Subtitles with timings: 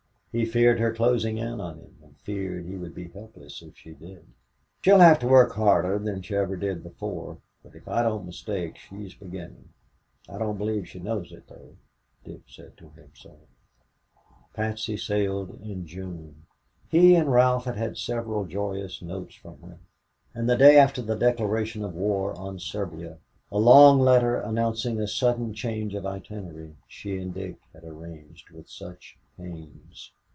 [0.33, 3.91] He feared her closing in on him, and feared he would be helpless if she
[3.93, 4.25] did.
[4.81, 8.77] "She'll have to work harder than she ever did before, but if I don't mistake,
[8.77, 9.67] she's beginning.
[10.29, 11.75] I don't believe she knows it, though,"
[12.23, 13.41] Dick said to himself.
[14.53, 16.45] Patsy sailed in June.
[16.89, 19.79] He and Ralph had had several joyous notes from her,
[20.33, 23.17] and the day after the declaration of war on Serbia
[23.51, 28.49] a long letter announcing a sudden change of the itinerary she and Dick had arranged
[28.51, 30.09] with such pains.